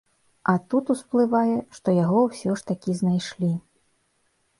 [0.51, 3.51] А тут усплывае, што яго ўсё ж такі знайшлі.